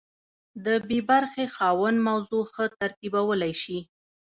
[0.65, 3.79] د بي برخې خاوند موضوع ښه ترتیبولی شي.